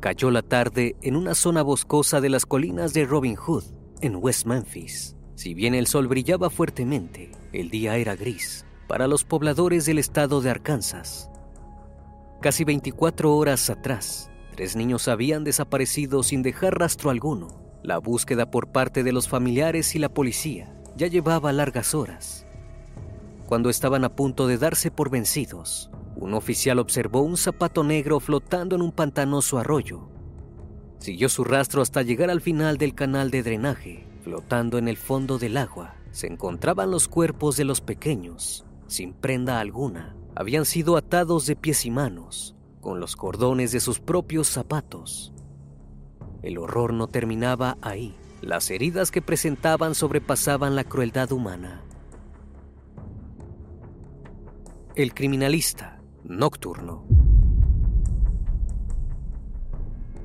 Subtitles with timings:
[0.00, 3.64] Cayó la tarde en una zona boscosa de las colinas de Robin Hood,
[4.02, 5.16] en West Memphis.
[5.36, 10.42] Si bien el sol brillaba fuertemente, el día era gris para los pobladores del estado
[10.42, 11.30] de Arkansas.
[12.42, 17.48] Casi 24 horas atrás, tres niños habían desaparecido sin dejar rastro alguno.
[17.82, 22.46] La búsqueda por parte de los familiares y la policía ya llevaba largas horas.
[23.52, 28.76] Cuando estaban a punto de darse por vencidos, un oficial observó un zapato negro flotando
[28.76, 30.08] en un pantanoso arroyo.
[30.96, 34.08] Siguió su rastro hasta llegar al final del canal de drenaje.
[34.24, 39.60] Flotando en el fondo del agua se encontraban los cuerpos de los pequeños, sin prenda
[39.60, 40.16] alguna.
[40.34, 45.34] Habían sido atados de pies y manos, con los cordones de sus propios zapatos.
[46.40, 48.16] El horror no terminaba ahí.
[48.40, 51.82] Las heridas que presentaban sobrepasaban la crueldad humana.
[54.94, 57.06] El criminalista nocturno.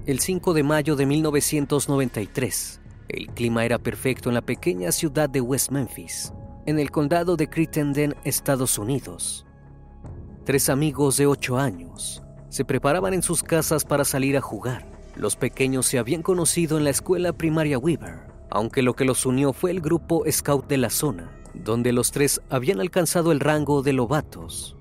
[0.05, 5.39] El 5 de mayo de 1993, el clima era perfecto en la pequeña ciudad de
[5.39, 6.33] West Memphis,
[6.65, 9.45] en el condado de Crittenden, Estados Unidos.
[10.43, 14.85] Tres amigos de 8 años se preparaban en sus casas para salir a jugar.
[15.15, 18.19] Los pequeños se habían conocido en la escuela primaria Weaver,
[18.49, 22.41] aunque lo que los unió fue el grupo Scout de la zona, donde los tres
[22.49, 24.75] habían alcanzado el rango de lobatos.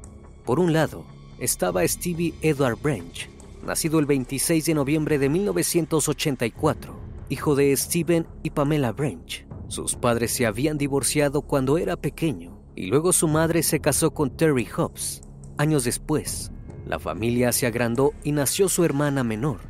[0.44, 1.04] Por un lado,
[1.38, 3.28] estaba Stevie Edward Branch,
[3.64, 6.94] nacido el 26 de noviembre de 1984,
[7.28, 9.46] hijo de Steven y Pamela Branch.
[9.68, 14.30] Sus padres se habían divorciado cuando era pequeño y luego su madre se casó con
[14.30, 15.22] Terry Hobbs.
[15.58, 16.52] Años después,
[16.86, 19.60] la familia se agrandó y nació su hermana menor.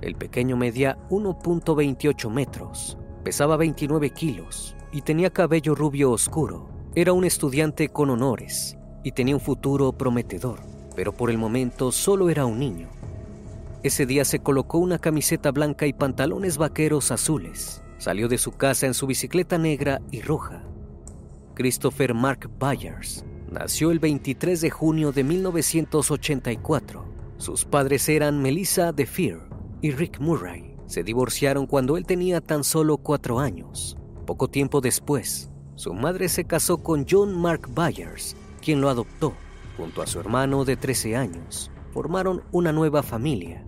[0.00, 6.68] El pequeño medía 1.28 metros, pesaba 29 kilos y tenía cabello rubio oscuro.
[6.94, 10.60] Era un estudiante con honores y tenía un futuro prometedor,
[10.96, 12.88] pero por el momento solo era un niño.
[13.82, 17.82] Ese día se colocó una camiseta blanca y pantalones vaqueros azules.
[17.98, 20.62] Salió de su casa en su bicicleta negra y roja.
[21.54, 27.04] Christopher Mark Byers nació el 23 de junio de 1984.
[27.36, 29.48] Sus padres eran Melissa DeFear
[29.80, 30.76] y Rick Murray.
[30.86, 33.96] Se divorciaron cuando él tenía tan solo cuatro años.
[34.30, 39.32] Poco tiempo después, su madre se casó con John Mark Byers, quien lo adoptó.
[39.76, 43.66] Junto a su hermano de 13 años, formaron una nueva familia.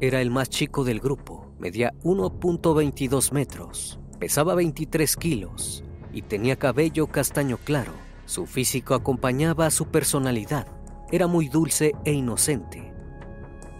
[0.00, 5.84] Era el más chico del grupo, medía 1.22 metros, pesaba 23 kilos
[6.14, 7.92] y tenía cabello castaño claro.
[8.24, 10.66] Su físico acompañaba a su personalidad.
[11.12, 12.90] era muy dulce e inocente.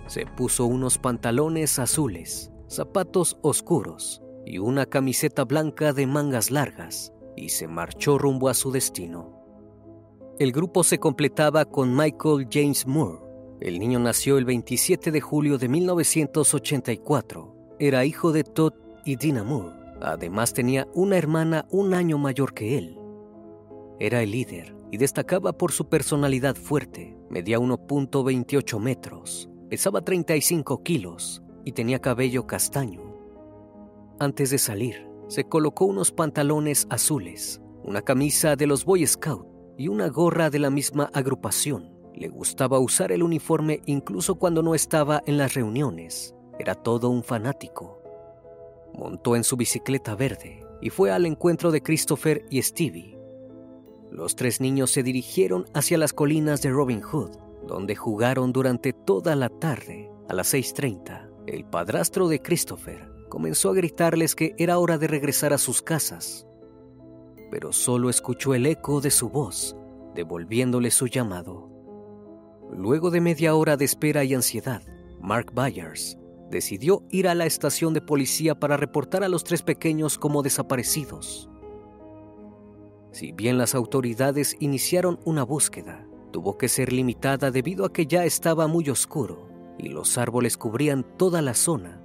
[0.06, 7.50] Se puso unos pantalones azules, zapatos oscuros y una camiseta blanca de mangas largas y
[7.50, 9.34] se marchó rumbo a su destino.
[10.38, 13.18] El grupo se completaba con Michael James Moore.
[13.60, 17.76] El niño nació el 27 de julio de 1984.
[17.78, 18.72] Era hijo de Todd
[19.04, 19.76] y Dina Moore.
[20.00, 22.98] Además tenía una hermana un año mayor que él.
[24.00, 27.18] Era el líder y destacaba por su personalidad fuerte.
[27.28, 33.07] Medía 1.28 metros, pesaba 35 kilos y tenía cabello castaño.
[34.20, 39.86] Antes de salir, se colocó unos pantalones azules, una camisa de los Boy Scout y
[39.86, 41.92] una gorra de la misma agrupación.
[42.16, 46.34] Le gustaba usar el uniforme incluso cuando no estaba en las reuniones.
[46.58, 48.02] Era todo un fanático.
[48.92, 53.16] Montó en su bicicleta verde y fue al encuentro de Christopher y Stevie.
[54.10, 57.36] Los tres niños se dirigieron hacia las colinas de Robin Hood,
[57.68, 60.10] donde jugaron durante toda la tarde.
[60.28, 65.52] A las 6.30, el padrastro de Christopher comenzó a gritarles que era hora de regresar
[65.52, 66.46] a sus casas,
[67.50, 69.76] pero solo escuchó el eco de su voz,
[70.14, 71.68] devolviéndole su llamado.
[72.72, 74.82] Luego de media hora de espera y ansiedad,
[75.20, 76.18] Mark Byers
[76.50, 81.48] decidió ir a la estación de policía para reportar a los tres pequeños como desaparecidos.
[83.12, 88.24] Si bien las autoridades iniciaron una búsqueda, tuvo que ser limitada debido a que ya
[88.24, 89.48] estaba muy oscuro
[89.78, 92.02] y los árboles cubrían toda la zona.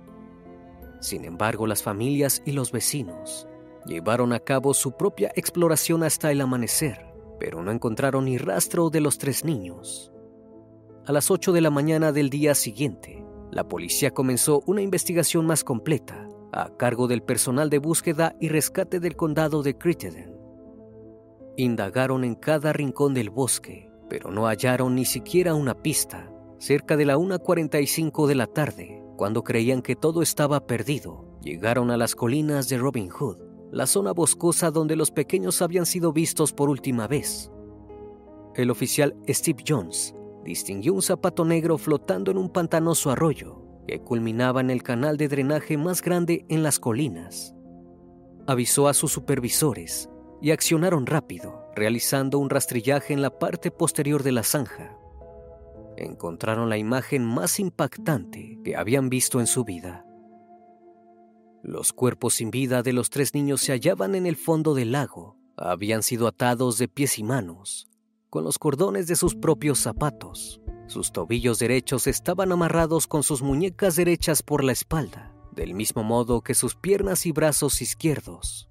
[1.04, 3.46] Sin embargo, las familias y los vecinos
[3.86, 9.02] llevaron a cabo su propia exploración hasta el amanecer, pero no encontraron ni rastro de
[9.02, 10.14] los tres niños.
[11.06, 15.66] A las 8 de la mañana del día siguiente, la policía comenzó una investigación más
[15.66, 20.34] completa a cargo del personal de búsqueda y rescate del condado de Crittenden.
[21.58, 26.32] Indagaron en cada rincón del bosque, pero no hallaron ni siquiera una pista.
[26.60, 31.98] Cerca de la 1.45 de la tarde, cuando creían que todo estaba perdido, llegaron a
[31.98, 33.38] las colinas de Robin Hood,
[33.72, 37.52] la zona boscosa donde los pequeños habían sido vistos por última vez.
[38.56, 44.62] El oficial Steve Jones distinguió un zapato negro flotando en un pantanoso arroyo que culminaba
[44.62, 47.56] en el canal de drenaje más grande en las colinas.
[48.48, 50.10] Avisó a sus supervisores
[50.42, 54.98] y accionaron rápido, realizando un rastrillaje en la parte posterior de la zanja.
[55.98, 60.06] Encontraron la imagen más impactante que habían visto en su vida.
[61.62, 65.38] Los cuerpos sin vida de los tres niños se hallaban en el fondo del lago.
[65.56, 67.88] Habían sido atados de pies y manos,
[68.30, 70.60] con los cordones de sus propios zapatos.
[70.88, 76.42] Sus tobillos derechos estaban amarrados con sus muñecas derechas por la espalda, del mismo modo
[76.42, 78.70] que sus piernas y brazos izquierdos.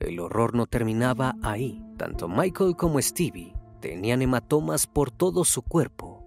[0.00, 1.82] El horror no terminaba ahí.
[1.96, 6.24] Tanto Michael como Stevie tenían hematomas por todo su cuerpo.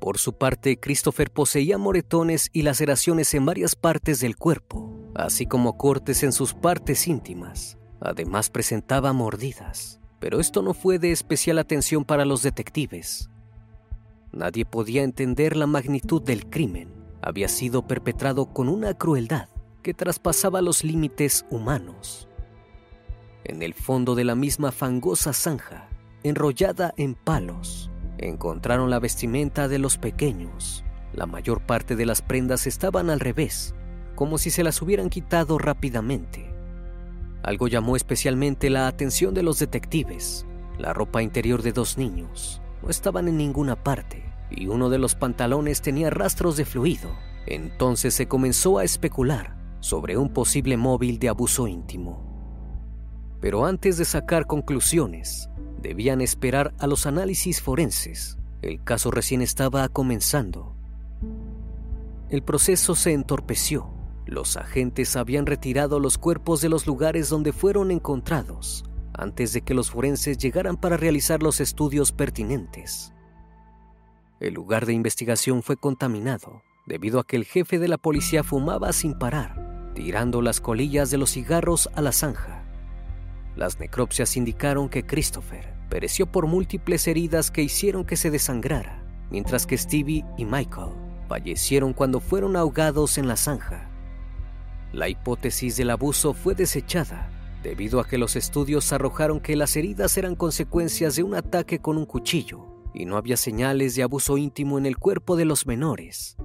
[0.00, 5.78] Por su parte, Christopher poseía moretones y laceraciones en varias partes del cuerpo, así como
[5.78, 7.78] cortes en sus partes íntimas.
[8.00, 13.28] Además presentaba mordidas pero esto no fue de especial atención para los detectives.
[14.30, 16.94] Nadie podía entender la magnitud del crimen.
[17.20, 19.48] Había sido perpetrado con una crueldad
[19.82, 22.28] que traspasaba los límites humanos.
[23.42, 25.88] En el fondo de la misma fangosa zanja,
[26.24, 30.84] enrollada en palos, encontraron la vestimenta de los pequeños.
[31.12, 33.74] La mayor parte de las prendas estaban al revés,
[34.14, 36.52] como si se las hubieran quitado rápidamente.
[37.42, 40.46] Algo llamó especialmente la atención de los detectives.
[40.78, 45.14] La ropa interior de dos niños no estaban en ninguna parte y uno de los
[45.14, 47.10] pantalones tenía rastros de fluido.
[47.46, 52.32] Entonces se comenzó a especular sobre un posible móvil de abuso íntimo.
[53.40, 55.50] Pero antes de sacar conclusiones,
[55.82, 58.38] debían esperar a los análisis forenses.
[58.62, 60.74] El caso recién estaba comenzando.
[62.30, 63.92] El proceso se entorpeció
[64.26, 68.84] los agentes habían retirado los cuerpos de los lugares donde fueron encontrados
[69.14, 73.12] antes de que los forenses llegaran para realizar los estudios pertinentes.
[74.40, 78.92] El lugar de investigación fue contaminado debido a que el jefe de la policía fumaba
[78.92, 82.61] sin parar, tirando las colillas de los cigarros a la zanja.
[83.56, 89.66] Las necropsias indicaron que Christopher pereció por múltiples heridas que hicieron que se desangrara, mientras
[89.66, 90.92] que Stevie y Michael
[91.28, 93.90] fallecieron cuando fueron ahogados en la zanja.
[94.92, 97.30] La hipótesis del abuso fue desechada
[97.62, 101.96] debido a que los estudios arrojaron que las heridas eran consecuencias de un ataque con
[101.96, 106.36] un cuchillo y no había señales de abuso íntimo en el cuerpo de los menores.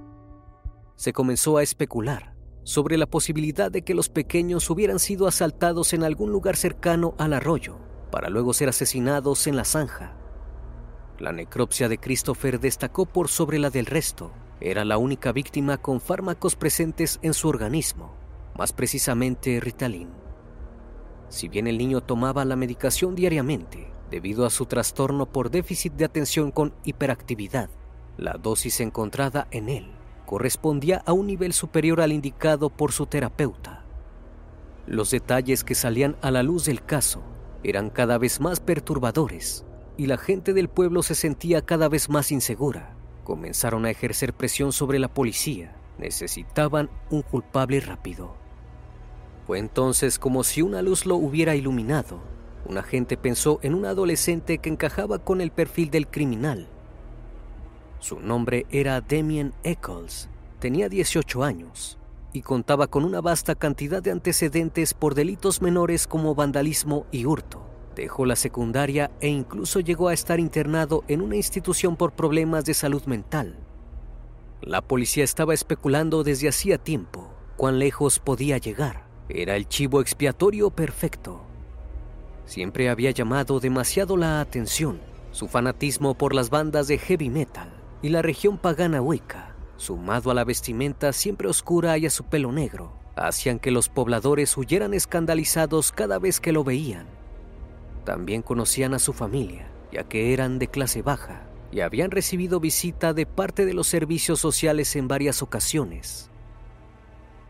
[0.96, 2.37] Se comenzó a especular
[2.68, 7.32] sobre la posibilidad de que los pequeños hubieran sido asaltados en algún lugar cercano al
[7.32, 7.78] arroyo
[8.10, 10.14] para luego ser asesinados en la zanja.
[11.18, 14.32] La necropsia de Christopher destacó por sobre la del resto.
[14.60, 18.14] Era la única víctima con fármacos presentes en su organismo,
[18.54, 20.10] más precisamente Ritalin.
[21.30, 26.04] Si bien el niño tomaba la medicación diariamente, debido a su trastorno por déficit de
[26.04, 27.70] atención con hiperactividad,
[28.18, 29.97] la dosis encontrada en él
[30.28, 33.82] correspondía a un nivel superior al indicado por su terapeuta.
[34.86, 37.22] Los detalles que salían a la luz del caso
[37.64, 39.64] eran cada vez más perturbadores
[39.96, 42.94] y la gente del pueblo se sentía cada vez más insegura.
[43.24, 45.74] Comenzaron a ejercer presión sobre la policía.
[45.96, 48.34] Necesitaban un culpable rápido.
[49.46, 52.20] Fue entonces como si una luz lo hubiera iluminado.
[52.66, 56.68] Un agente pensó en un adolescente que encajaba con el perfil del criminal.
[58.00, 60.28] Su nombre era Damien Eccles.
[60.60, 61.98] Tenía 18 años
[62.32, 67.66] y contaba con una vasta cantidad de antecedentes por delitos menores como vandalismo y hurto.
[67.96, 72.74] Dejó la secundaria e incluso llegó a estar internado en una institución por problemas de
[72.74, 73.56] salud mental.
[74.60, 79.08] La policía estaba especulando desde hacía tiempo cuán lejos podía llegar.
[79.28, 81.42] Era el chivo expiatorio perfecto.
[82.46, 85.00] Siempre había llamado demasiado la atención
[85.32, 90.34] su fanatismo por las bandas de heavy metal y la región pagana Wicca, sumado a
[90.34, 95.90] la vestimenta siempre oscura y a su pelo negro, hacían que los pobladores huyeran escandalizados
[95.90, 97.06] cada vez que lo veían.
[98.04, 103.12] También conocían a su familia, ya que eran de clase baja y habían recibido visita
[103.12, 106.30] de parte de los servicios sociales en varias ocasiones.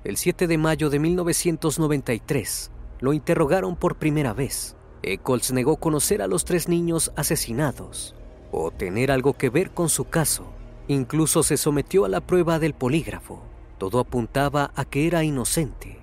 [0.02, 4.76] El 7 de mayo de 1993 lo interrogaron por primera vez.
[5.02, 8.14] Eccles negó conocer a los tres niños asesinados
[8.50, 10.46] o tener algo que ver con su caso.
[10.88, 13.42] Incluso se sometió a la prueba del polígrafo.
[13.78, 15.98] Todo apuntaba a que era inocente.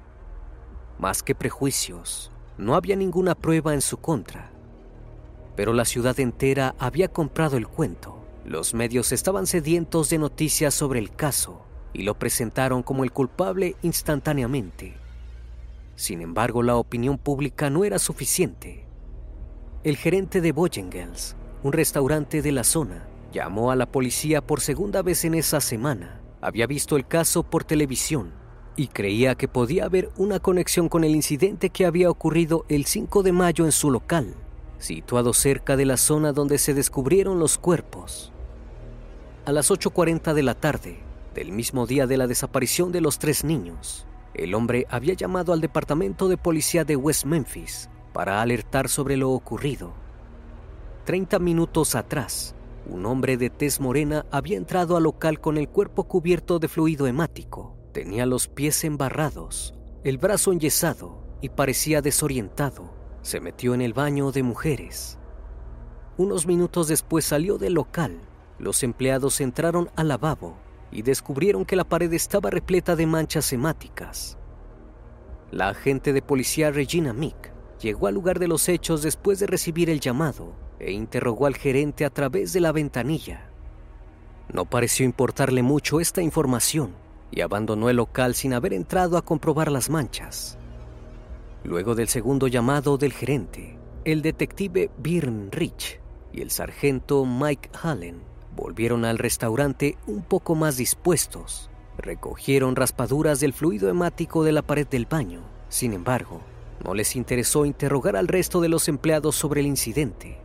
[1.00, 4.52] Más que prejuicios, no había ninguna prueba en su contra.
[5.56, 8.18] Pero la ciudad entera había comprado el cuento.
[8.46, 13.76] Los medios estaban sedientos de noticias sobre el caso y lo presentaron como el culpable
[13.82, 14.96] instantáneamente.
[15.96, 18.86] Sin embargo, la opinión pública no era suficiente.
[19.84, 21.36] El gerente de Bojengels,
[21.66, 26.22] un restaurante de la zona, llamó a la policía por segunda vez en esa semana.
[26.40, 28.34] Había visto el caso por televisión
[28.76, 33.24] y creía que podía haber una conexión con el incidente que había ocurrido el 5
[33.24, 34.36] de mayo en su local,
[34.78, 38.32] situado cerca de la zona donde se descubrieron los cuerpos.
[39.46, 41.00] A las 8.40 de la tarde,
[41.34, 44.06] del mismo día de la desaparición de los tres niños,
[44.36, 49.32] el hombre había llamado al departamento de policía de West Memphis para alertar sobre lo
[49.32, 50.05] ocurrido.
[51.06, 52.56] Treinta minutos atrás,
[52.90, 57.06] un hombre de tez morena había entrado al local con el cuerpo cubierto de fluido
[57.06, 57.78] hemático.
[57.92, 62.92] Tenía los pies embarrados, el brazo enyesado y parecía desorientado.
[63.22, 65.20] Se metió en el baño de mujeres.
[66.18, 68.20] Unos minutos después salió del local.
[68.58, 70.58] Los empleados entraron al lavabo
[70.92, 74.40] y descubrieron que la pared estaba repleta de manchas hemáticas.
[75.52, 79.92] La agente de policía Regina Mick llegó al lugar de los hechos después de recibir
[79.92, 83.50] el llamado e interrogó al gerente a través de la ventanilla.
[84.52, 86.94] No pareció importarle mucho esta información
[87.32, 90.58] y abandonó el local sin haber entrado a comprobar las manchas.
[91.64, 96.00] Luego del segundo llamado del gerente, el detective Byrne Rich
[96.32, 101.70] y el sargento Mike Hallen Volvieron al restaurante un poco más dispuestos.
[101.98, 105.42] Recogieron raspaduras del fluido hemático de la pared del baño.
[105.68, 106.42] Sin embargo,
[106.84, 110.38] no les interesó interrogar al resto de los empleados sobre el incidente.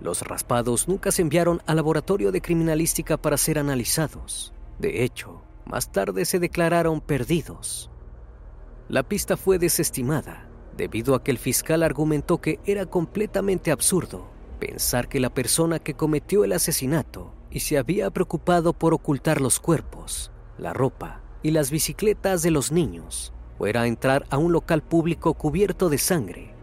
[0.00, 4.52] Los raspados nunca se enviaron al laboratorio de criminalística para ser analizados.
[4.78, 7.90] De hecho, más tarde se declararon perdidos.
[8.88, 14.30] La pista fue desestimada debido a que el fiscal argumentó que era completamente absurdo
[14.60, 19.58] Pensar que la persona que cometió el asesinato y se había preocupado por ocultar los
[19.58, 24.82] cuerpos, la ropa y las bicicletas de los niños fuera a entrar a un local
[24.82, 26.54] público cubierto de sangre.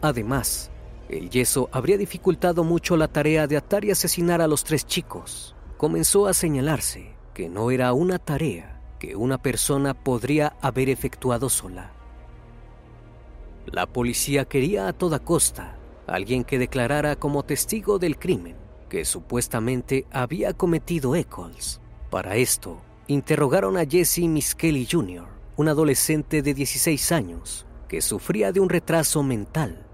[0.00, 0.69] Además,
[1.10, 5.56] el yeso habría dificultado mucho la tarea de atar y asesinar a los tres chicos.
[5.76, 11.92] Comenzó a señalarse que no era una tarea que una persona podría haber efectuado sola.
[13.66, 15.76] La policía quería a toda costa
[16.06, 18.56] alguien que declarara como testigo del crimen
[18.88, 21.80] que supuestamente había cometido Eccles.
[22.10, 25.26] Para esto, interrogaron a Jesse Miskelly Jr.,
[25.56, 29.86] un adolescente de 16 años que sufría de un retraso mental.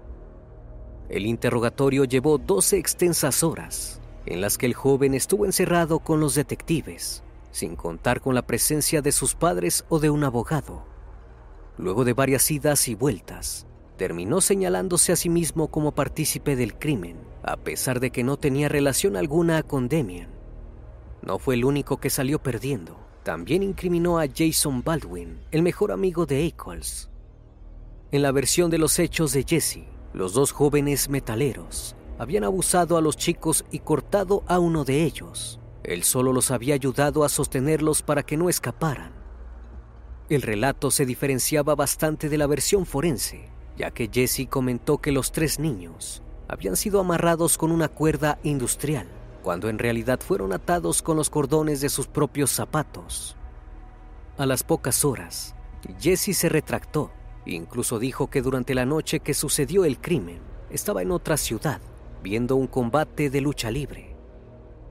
[1.09, 6.35] El interrogatorio llevó 12 extensas horas, en las que el joven estuvo encerrado con los
[6.35, 10.85] detectives, sin contar con la presencia de sus padres o de un abogado.
[11.77, 17.17] Luego de varias idas y vueltas, terminó señalándose a sí mismo como partícipe del crimen,
[17.41, 20.29] a pesar de que no tenía relación alguna con Demian.
[21.21, 22.97] No fue el único que salió perdiendo.
[23.23, 27.09] También incriminó a Jason Baldwin, el mejor amigo de Eccles.
[28.11, 29.83] En la versión de los hechos de Jesse,
[30.13, 35.59] los dos jóvenes metaleros habían abusado a los chicos y cortado a uno de ellos.
[35.83, 39.13] Él solo los había ayudado a sostenerlos para que no escaparan.
[40.29, 45.31] El relato se diferenciaba bastante de la versión forense, ya que Jesse comentó que los
[45.31, 49.07] tres niños habían sido amarrados con una cuerda industrial,
[49.43, 53.37] cuando en realidad fueron atados con los cordones de sus propios zapatos.
[54.37, 55.55] A las pocas horas,
[55.99, 57.11] Jesse se retractó
[57.55, 60.39] incluso dijo que durante la noche que sucedió el crimen
[60.69, 61.81] estaba en otra ciudad
[62.23, 64.15] viendo un combate de lucha libre.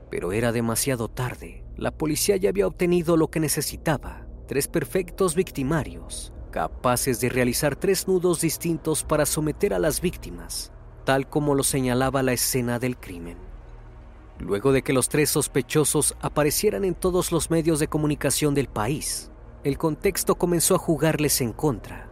[0.09, 1.63] Pero era demasiado tarde.
[1.75, 8.07] La policía ya había obtenido lo que necesitaba tres perfectos victimarios, capaces de realizar tres
[8.07, 10.71] nudos distintos para someter a las víctimas,
[11.03, 13.37] tal como lo señalaba la escena del crimen.
[14.39, 19.31] Luego de que los tres sospechosos aparecieran en todos los medios de comunicación del país,
[19.63, 22.06] el contexto comenzó a jugarles en contra.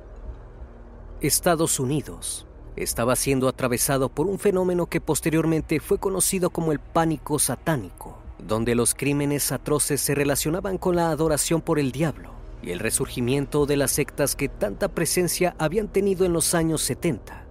[1.27, 7.39] Estados Unidos estaba siendo atravesado por un fenómeno que posteriormente fue conocido como el pánico
[7.39, 12.79] satánico donde los crímenes atroces se relacionaban con la adoración por el diablo y el
[12.79, 17.45] resurgimiento de las sectas que tanta presencia habían tenido en los años 70.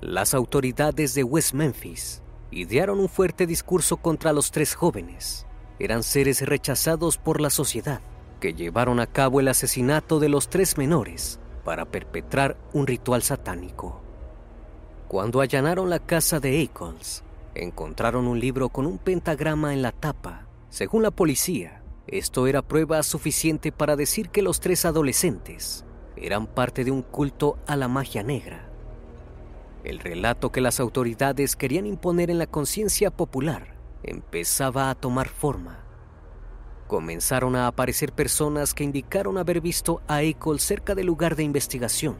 [0.00, 5.46] Las autoridades de West Memphis idearon un fuerte discurso contra los tres jóvenes.
[5.78, 8.00] Eran seres rechazados por la sociedad
[8.40, 14.00] que llevaron a cabo el asesinato de los tres menores para perpetrar un ritual satánico.
[15.08, 17.24] Cuando allanaron la casa de Eccles,
[17.56, 20.46] encontraron un libro con un pentagrama en la tapa.
[20.70, 26.84] Según la policía, esto era prueba suficiente para decir que los tres adolescentes eran parte
[26.84, 28.68] de un culto a la magia negra.
[29.82, 35.85] El relato que las autoridades querían imponer en la conciencia popular empezaba a tomar forma.
[36.86, 42.16] Comenzaron a aparecer personas que indicaron haber visto a Eicol cerca del lugar de investigación.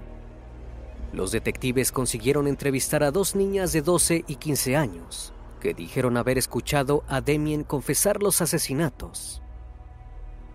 [1.12, 6.36] Los detectives consiguieron entrevistar a dos niñas de 12 y 15 años que dijeron haber
[6.36, 9.42] escuchado a Demien confesar los asesinatos.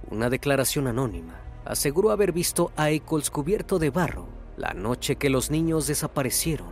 [0.10, 5.50] Una declaración anónima aseguró haber visto a Eccles cubierto de barro la noche que los
[5.50, 6.67] niños desaparecieron.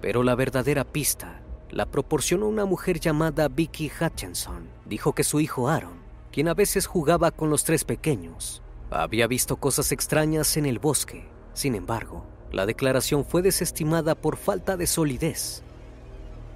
[0.00, 4.68] Pero la verdadera pista la proporcionó una mujer llamada Vicky Hutchinson.
[4.86, 5.98] Dijo que su hijo Aaron,
[6.32, 11.28] quien a veces jugaba con los tres pequeños, había visto cosas extrañas en el bosque.
[11.52, 15.62] Sin embargo, la declaración fue desestimada por falta de solidez.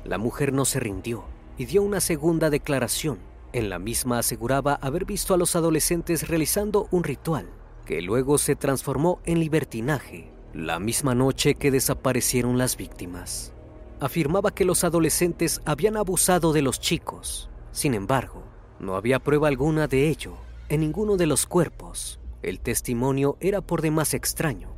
[0.04, 1.24] La mujer no se rindió
[1.58, 3.18] y dio una segunda declaración.
[3.52, 7.48] En la misma aseguraba haber visto a los adolescentes realizando un ritual
[7.85, 13.52] que luego se transformó en libertinaje la misma noche que desaparecieron las víctimas.
[14.00, 17.48] Afirmaba que los adolescentes habían abusado de los chicos.
[17.70, 18.42] Sin embargo,
[18.83, 20.35] no había prueba alguna de ello
[20.68, 22.21] en ninguno de los cuerpos.
[22.42, 24.68] El testimonio era por demás extraño.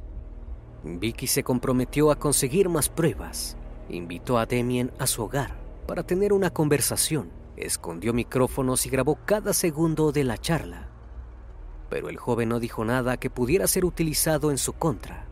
[0.84, 3.56] Vicky se comprometió a conseguir más pruebas
[3.88, 7.30] Invitó a Demien a su hogar para tener una conversación.
[7.56, 10.88] Escondió micrófonos y grabó cada segundo de la charla.
[11.90, 15.26] Pero el joven no dijo nada que pudiera ser utilizado en su contra.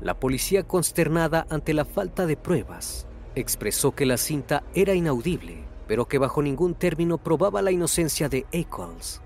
[0.00, 6.06] La policía, consternada ante la falta de pruebas, expresó que la cinta era inaudible, pero
[6.06, 9.20] que bajo ningún término probaba la inocencia de Eccles.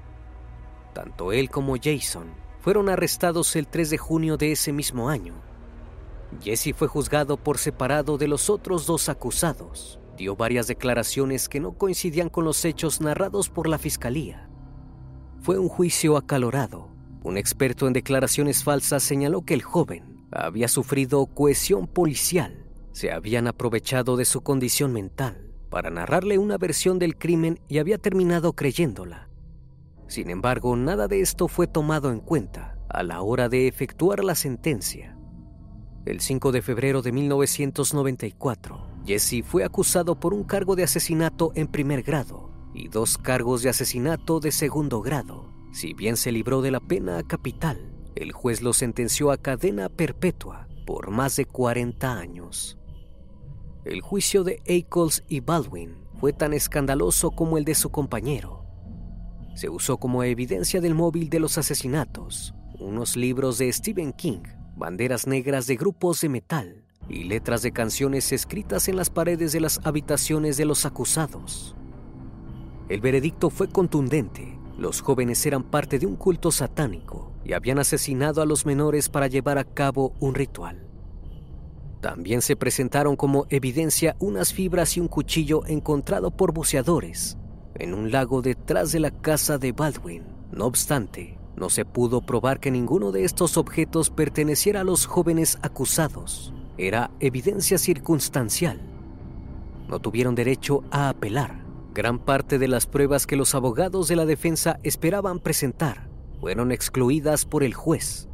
[0.92, 2.27] Tanto él como Jason
[2.61, 5.49] fueron arrestados el 3 de junio de ese mismo año
[6.42, 9.99] Jesse fue juzgado por separado de los otros dos acusados.
[10.16, 14.49] Dio varias declaraciones que no coincidían con los hechos narrados por la fiscalía.
[15.40, 16.90] Fue un juicio acalorado.
[17.23, 22.66] Un experto en declaraciones falsas señaló que el joven había sufrido cohesión policial.
[22.92, 27.98] Se habían aprovechado de su condición mental para narrarle una versión del crimen y había
[27.98, 29.28] terminado creyéndola.
[30.07, 34.35] Sin embargo, nada de esto fue tomado en cuenta a la hora de efectuar la
[34.35, 35.16] sentencia.
[36.07, 41.66] El 5 de febrero de 1994, Jesse fue acusado por un cargo de asesinato en
[41.66, 45.52] primer grado y dos cargos de asesinato de segundo grado.
[45.72, 50.66] Si bien se libró de la pena capital, el juez lo sentenció a cadena perpetua
[50.87, 52.77] por más de 40 años.
[53.88, 58.66] El juicio de Eccles y Baldwin fue tan escandaloso como el de su compañero.
[59.55, 64.42] Se usó como evidencia del móvil de los asesinatos unos libros de Stephen King
[64.77, 69.61] banderas negras de grupos de metal y letras de canciones escritas en las paredes de
[69.61, 71.74] las habitaciones de los acusados.
[72.90, 74.59] El veredicto fue contundente.
[74.77, 79.29] Los jóvenes eran parte de un culto satánico y habían asesinado a los menores para
[79.29, 80.88] llevar a cabo un ritual.
[82.00, 87.37] También se presentaron como evidencia unas fibras y un cuchillo encontrado por buceadores
[87.78, 90.24] en un lago detrás de la casa de Baldwin.
[90.52, 95.58] No obstante, no se pudo probar que ninguno de estos objetos perteneciera a los jóvenes
[95.62, 96.52] acusados.
[96.76, 98.80] Era evidencia circunstancial.
[99.88, 101.64] No tuvieron derecho a apelar.
[101.94, 106.08] Gran parte de las pruebas que los abogados de la defensa esperaban presentar
[106.40, 108.28] fueron excluidas por el juez.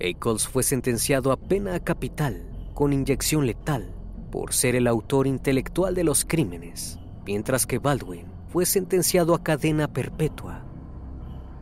[0.00, 3.94] Ackles fue sentenciado a pena capital con inyección letal
[4.30, 9.92] por ser el autor intelectual de los crímenes, mientras que Baldwin fue sentenciado a cadena
[9.92, 10.64] perpetua.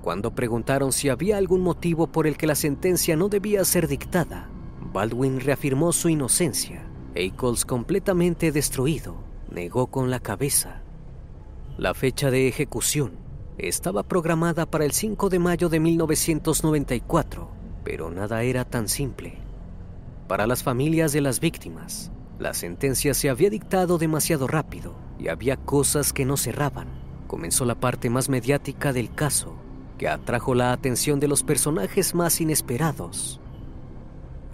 [0.02, 4.48] Cuando preguntaron si había algún motivo por el que la sentencia no debía ser dictada,
[4.92, 6.86] Baldwin reafirmó su inocencia.
[7.10, 9.16] Ackles, completamente destruido,
[9.50, 10.82] negó con la cabeza.
[11.76, 13.12] La fecha de ejecución
[13.58, 17.50] estaba programada para el 5 de mayo de 1994,
[17.84, 19.49] pero nada era tan simple.
[20.30, 25.56] Para las familias de las víctimas, la sentencia se había dictado demasiado rápido y había
[25.56, 26.86] cosas que no cerraban.
[27.26, 29.56] Comenzó la parte más mediática del caso,
[29.98, 33.40] que atrajo la atención de los personajes más inesperados.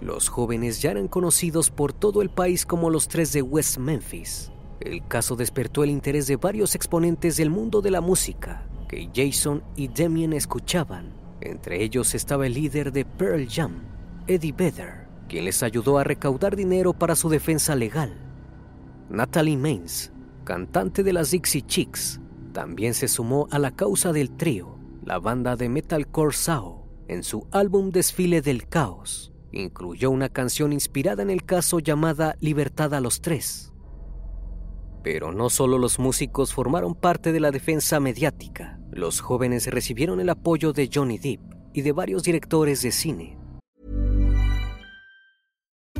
[0.01, 4.51] Los jóvenes ya eran conocidos por todo el país como los tres de West Memphis.
[4.79, 9.61] El caso despertó el interés de varios exponentes del mundo de la música que Jason
[9.75, 11.13] y Damien escuchaban.
[11.39, 13.83] Entre ellos estaba el líder de Pearl Jam,
[14.25, 18.17] Eddie Vedder quien les ayudó a recaudar dinero para su defensa legal.
[19.09, 20.11] Natalie Maines,
[20.43, 22.19] cantante de las Dixie Chicks,
[22.53, 27.47] también se sumó a la causa del trío, la banda de metalcore Sao, en su
[27.51, 29.31] álbum Desfile del Caos.
[29.51, 33.71] Incluyó una canción inspirada en el caso llamada Libertad a los Tres.
[35.03, 40.29] Pero no solo los músicos formaron parte de la defensa mediática, los jóvenes recibieron el
[40.29, 41.41] apoyo de Johnny Depp
[41.73, 43.37] y de varios directores de cine,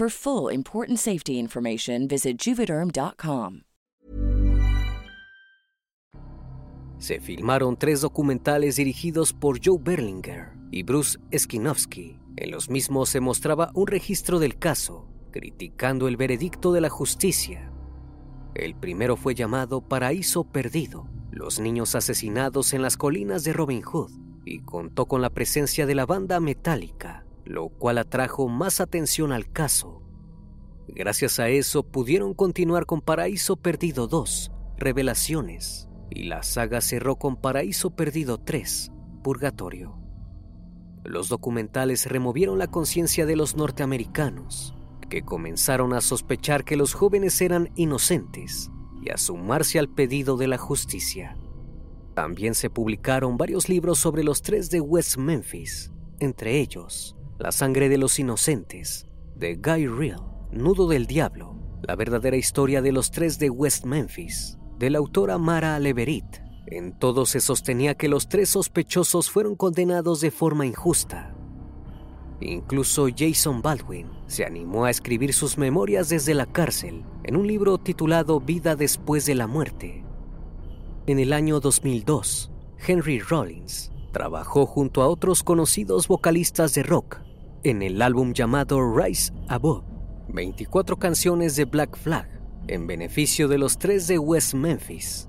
[0.00, 3.64] For full important safety information, visit juvederm.com.
[6.96, 12.18] Se filmaron tres documentales dirigidos por Joe Berlinger y Bruce Skinowski.
[12.38, 17.70] En los mismos se mostraba un registro del caso, criticando el veredicto de la justicia.
[18.54, 24.12] El primero fue llamado Paraíso Perdido, los niños asesinados en las colinas de Robin Hood,
[24.46, 29.50] y contó con la presencia de la banda metálica lo cual atrajo más atención al
[29.50, 30.02] caso.
[30.88, 37.36] Gracias a eso pudieron continuar con Paraíso Perdido 2, Revelaciones, y la saga cerró con
[37.36, 38.90] Paraíso Perdido 3,
[39.22, 39.96] Purgatorio.
[41.04, 44.74] Los documentales removieron la conciencia de los norteamericanos,
[45.08, 48.70] que comenzaron a sospechar que los jóvenes eran inocentes
[49.02, 51.36] y a sumarse al pedido de la justicia.
[52.14, 57.88] También se publicaron varios libros sobre los tres de West Memphis, entre ellos la sangre
[57.88, 60.20] de los inocentes, de Guy Real,
[60.52, 65.38] Nudo del Diablo, la verdadera historia de los tres de West Memphis, de la autora
[65.38, 66.42] Mara Leverit.
[66.66, 71.34] En todo se sostenía que los tres sospechosos fueron condenados de forma injusta.
[72.42, 77.78] Incluso Jason Baldwin se animó a escribir sus memorias desde la cárcel en un libro
[77.78, 80.04] titulado Vida después de la muerte.
[81.06, 82.50] En el año 2002,
[82.86, 87.20] Henry Rollins trabajó junto a otros conocidos vocalistas de rock
[87.62, 89.84] en el álbum llamado Rise Above,
[90.28, 92.28] 24 canciones de Black Flag
[92.68, 95.28] en beneficio de los tres de West Memphis.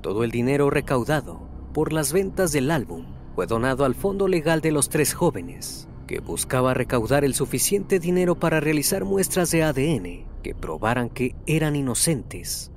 [0.00, 4.72] Todo el dinero recaudado por las ventas del álbum fue donado al fondo legal de
[4.72, 10.54] los tres jóvenes, que buscaba recaudar el suficiente dinero para realizar muestras de ADN que
[10.54, 12.70] probaran que eran inocentes.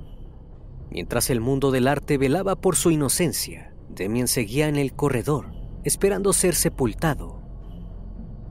[0.90, 5.46] Mientras el mundo del arte velaba por su inocencia, Demian seguía en el corredor,
[5.84, 7.39] esperando ser sepultado.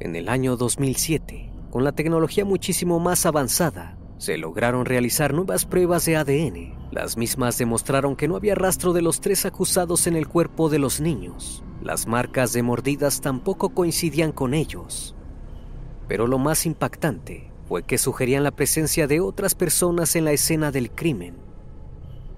[0.01, 6.05] En el año 2007, con la tecnología muchísimo más avanzada, se lograron realizar nuevas pruebas
[6.05, 6.73] de ADN.
[6.89, 10.79] Las mismas demostraron que no había rastro de los tres acusados en el cuerpo de
[10.79, 11.65] los niños.
[11.83, 15.15] Las marcas de mordidas tampoco coincidían con ellos.
[16.07, 20.71] Pero lo más impactante fue que sugerían la presencia de otras personas en la escena
[20.71, 21.35] del crimen.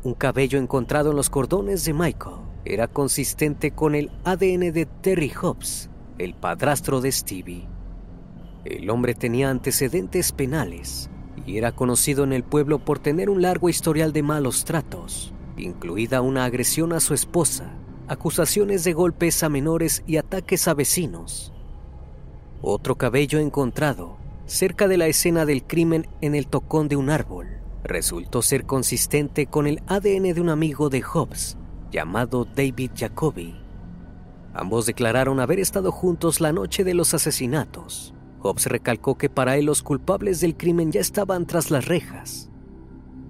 [0.04, 5.32] Un cabello encontrado en los cordones de Michael era consistente con el ADN de Terry
[5.40, 5.91] Hobbs,
[6.24, 7.68] el padrastro de Stevie.
[8.64, 11.10] El hombre tenía antecedentes penales
[11.48, 16.22] y era conocido en el pueblo por tener un largo historial de malos tratos, incluida
[16.22, 17.74] una agresión a su esposa,
[18.08, 21.54] acusaciones de golpes a menores y ataques a vecinos.
[22.62, 27.48] Otro cabello encontrado cerca de la escena del crimen en el tocón de un árbol
[27.84, 31.58] resultó ser consistente con el ADN de un amigo de Hobbs
[31.90, 33.61] llamado David Jacoby.
[34.54, 39.66] Ambos declararon haber estado juntos la noche de los asesinatos Hobbs recalcó que para él
[39.66, 42.50] los culpables del crimen ya estaban tras las rejas.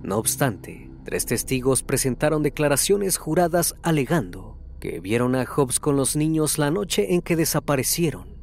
[0.04, 6.58] No obstante, tres testigos presentaron declaraciones juradas alegando que vieron a Hobbs con los niños
[6.58, 8.36] la noche en que desaparecieron.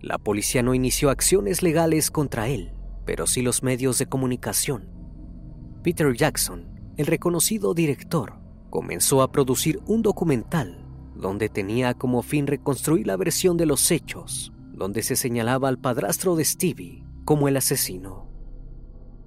[0.00, 2.72] La policía no inició acciones legales contra él,
[3.06, 4.88] pero sí los medios de comunicación.
[5.82, 8.34] Peter Jackson, el reconocido director,
[8.70, 10.79] comenzó a producir un documental
[11.20, 16.36] donde tenía como fin reconstruir la versión de los hechos donde se señalaba al padrastro
[16.36, 18.30] de Stevie como el asesino.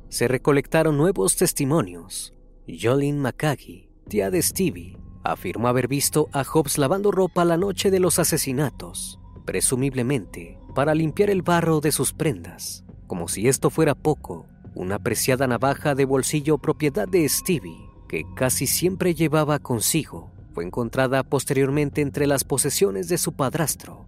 [0.09, 2.33] Se recolectaron nuevos testimonios.
[2.67, 7.99] Jolene McCaggy, tía de Stevie, afirmó haber visto a Hobbs lavando ropa la noche de
[7.99, 12.83] los asesinatos, presumiblemente para limpiar el barro de sus prendas.
[13.05, 18.65] Como si esto fuera poco, una preciada navaja de bolsillo propiedad de Stevie, que casi
[18.65, 24.07] siempre llevaba consigo, fue encontrada posteriormente entre las posesiones de su padrastro.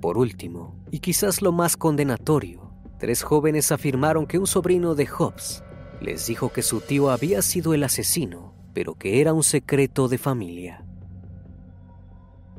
[0.00, 5.62] Por último, y quizás lo más condenatorio, tres jóvenes afirmaron que un sobrino de Hobbs
[6.00, 10.18] les dijo que su tío había sido el asesino, pero que era un secreto de
[10.18, 10.84] familia.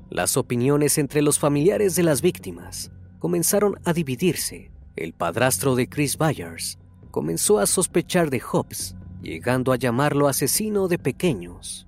[0.10, 4.72] Las opiniones entre los familiares de las víctimas comenzaron a dividirse.
[4.96, 6.78] El padrastro de Chris Byers
[7.12, 11.88] comenzó a sospechar de Hobbs, llegando a llamarlo asesino de pequeños.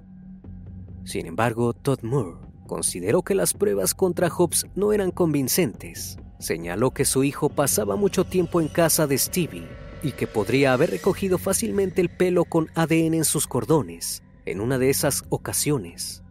[1.05, 2.37] Sin embargo, Todd Moore
[2.67, 6.17] consideró que las pruebas contra Hobbs no eran convincentes.
[6.39, 9.67] Señaló que su hijo pasaba mucho tiempo en casa de Stevie
[10.01, 14.77] y que podría haber recogido fácilmente el pelo con ADN en sus cordones en una
[14.77, 16.23] de esas ocasiones.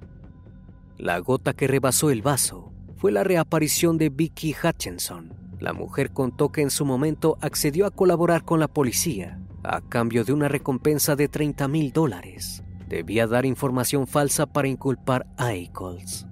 [0.98, 5.34] La gota que rebasó el vaso fue la reaparición de Vicky Hutchinson.
[5.58, 10.24] La mujer contó que en su momento accedió a colaborar con la policía a cambio
[10.24, 16.26] de una recompensa de 30 mil dólares debía dar información falsa para inculpar a Eccles.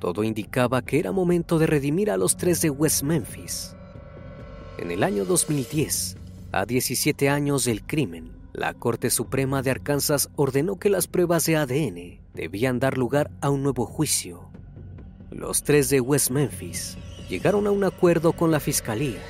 [0.00, 3.76] Todo indicaba que era momento de redimir a los tres de West Memphis.
[4.78, 6.16] En el año 2010,
[6.52, 11.56] a 17 años del crimen, la Corte Suprema de Arkansas ordenó que las pruebas de
[11.56, 14.48] ADN debían dar lugar a un nuevo juicio.
[15.30, 16.96] Los tres de West Memphis
[17.28, 19.20] llegaron a un acuerdo con la fiscalía.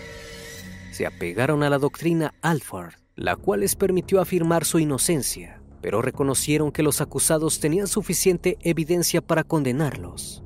[0.93, 6.73] Se apegaron a la doctrina Alford, la cual les permitió afirmar su inocencia pero reconocieron
[6.73, 10.43] que los acusados tenían suficiente evidencia para condenarlos.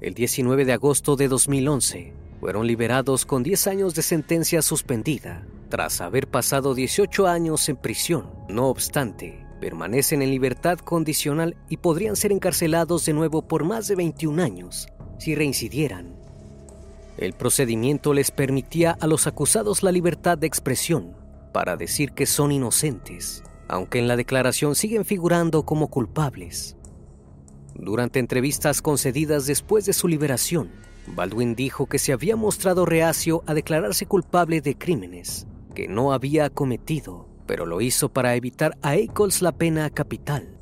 [0.00, 6.00] El 19 de agosto de 2011, fueron liberados con 10 años de sentencia suspendida, tras
[6.00, 8.30] haber pasado 18 años en prisión.
[8.48, 13.96] No obstante, permanecen en libertad condicional y podrían ser encarcelados de nuevo por más de
[13.96, 14.86] 21 años
[15.18, 16.14] si reincidieran.
[17.16, 21.16] El procedimiento les permitía a los acusados la libertad de expresión
[21.54, 26.76] para decir que son inocentes aunque en la declaración siguen figurando como culpables.
[27.74, 30.70] Durante entrevistas concedidas después de su liberación,
[31.08, 36.48] Baldwin dijo que se había mostrado reacio a declararse culpable de crímenes que no había
[36.48, 40.58] cometido, pero lo hizo para evitar a Eccles la pena capital.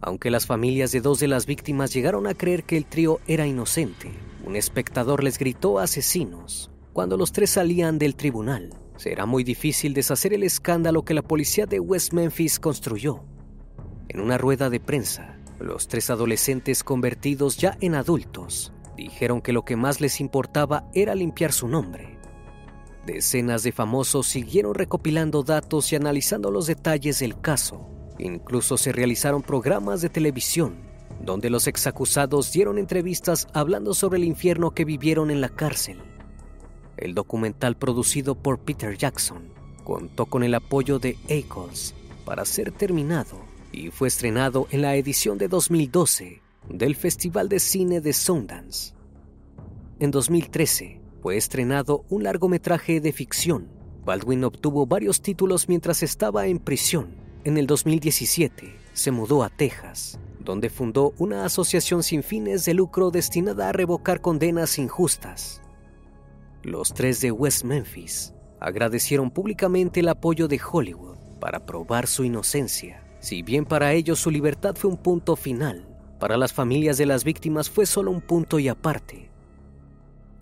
[0.00, 3.46] Aunque las familias de dos de las víctimas llegaron a creer que el trío era
[3.46, 4.12] inocente,
[4.46, 8.70] un espectador les gritó asesinos cuando los tres salían del tribunal.
[8.98, 13.24] Será muy difícil deshacer el escándalo que la policía de West Memphis construyó.
[14.08, 19.64] En una rueda de prensa, Los tres adolescentes convertidos ya en adultos dijeron que lo
[19.64, 22.16] que más les importaba era limpiar su nombre.
[23.06, 27.88] Decenas de famosos siguieron recopilando datos y analizando los detalles del caso.
[28.18, 30.88] Incluso se realizaron programas de televisión
[31.20, 36.00] donde los exacusados dieron entrevistas hablando sobre el infierno que vivieron en la cárcel.
[36.98, 39.52] El documental producido por Peter Jackson
[39.84, 43.38] contó con el apoyo de Ackles para ser terminado
[43.72, 48.94] y fue estrenado en la edición de 2012 del Festival de Cine de Sundance.
[50.00, 53.68] En 2013 fue estrenado un largometraje de ficción.
[54.04, 57.14] Baldwin obtuvo varios títulos mientras estaba en prisión.
[57.44, 63.12] En el 2017 se mudó a Texas, donde fundó una asociación sin fines de lucro
[63.12, 65.62] destinada a revocar condenas injustas.
[66.68, 73.02] Los tres de West Memphis agradecieron públicamente el apoyo de Hollywood para probar su inocencia.
[73.20, 75.88] Si bien para ellos su libertad fue un punto final,
[76.20, 79.30] para las familias de las víctimas fue solo un punto y aparte.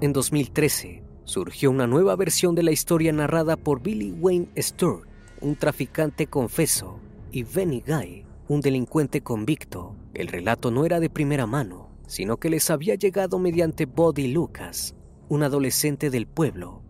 [0.01, 5.07] En 2013 surgió una nueva versión de la historia narrada por Billy Wayne Stewart,
[5.41, 6.99] un traficante confeso,
[7.31, 9.95] y Benny Guy, un delincuente convicto.
[10.13, 14.96] El relato no era de primera mano, sino que les había llegado mediante Buddy Lucas,
[15.29, 16.83] un adolescente del pueblo.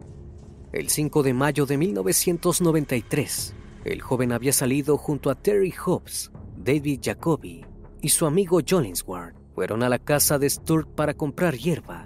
[0.73, 7.01] El 5 de mayo de 1993, el joven había salido junto a Terry Hobbs, David
[7.03, 7.65] Jacoby
[8.03, 9.35] y su amigo Jollinsward.
[9.55, 12.05] Fueron a la casa de Sturt para comprar hierba.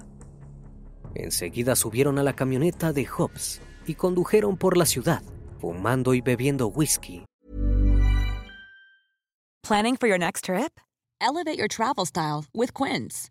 [1.15, 5.23] Enseguida subieron a la camioneta de Hobbs y condujeron por la ciudad,
[5.59, 7.25] fumando y bebiendo whisky.
[9.63, 10.81] Planning for your next trip?
[11.21, 13.31] Elevate your travel style with Quince.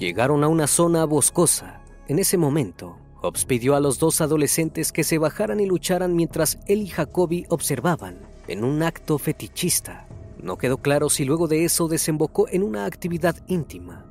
[0.00, 1.82] Llegaron a una zona boscosa.
[2.08, 6.58] En ese momento, Hobbs pidió a los dos adolescentes que se bajaran y lucharan mientras
[6.68, 10.08] él y Jacoby observaban, en un acto fetichista.
[10.42, 14.06] No quedó claro si luego de eso desembocó en una actividad íntima.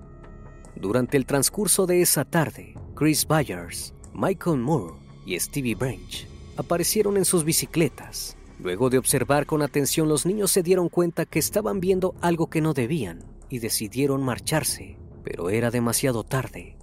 [0.76, 4.94] Durante el transcurso de esa tarde, Chris Byers, Michael Moore
[5.26, 8.38] y Stevie Branch aparecieron en sus bicicletas.
[8.60, 12.62] Luego de observar con atención, los niños se dieron cuenta que estaban viendo algo que
[12.62, 16.76] no debían y decidieron marcharse, pero era demasiado tarde.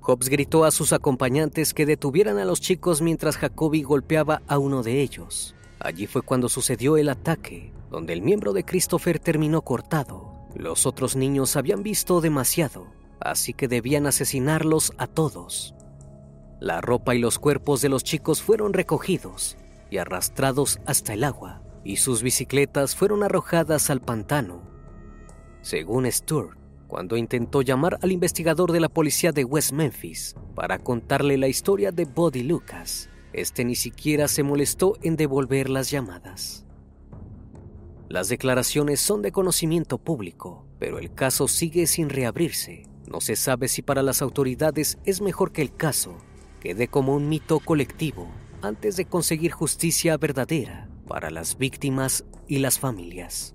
[0.00, 4.84] Hobbs gritó a sus acompañantes que detuvieran a los chicos mientras Jacoby golpeaba a uno
[4.84, 5.56] de ellos.
[5.80, 10.46] Allí fue cuando sucedió el ataque, donde el miembro de Christopher terminó cortado.
[10.54, 12.86] Los otros niños habían visto demasiado,
[13.18, 15.74] así que debían asesinarlos a todos.
[16.60, 19.56] La ropa y los cuerpos de los chicos fueron recogidos
[19.90, 24.62] y arrastrados hasta el agua, y sus bicicletas fueron arrojadas al pantano.
[25.60, 26.57] Según Stewart,
[26.88, 31.92] cuando intentó llamar al investigador de la policía de West Memphis para contarle la historia
[31.92, 36.64] de Buddy Lucas, este ni siquiera se molestó en devolver las llamadas.
[38.08, 42.84] Las declaraciones son de conocimiento público, pero el caso sigue sin reabrirse.
[43.06, 46.16] No se sabe si para las autoridades es mejor que el caso
[46.60, 48.28] quede como un mito colectivo
[48.62, 53.54] antes de conseguir justicia verdadera para las víctimas y las familias.